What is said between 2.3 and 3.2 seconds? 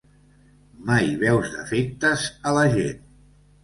a la gent.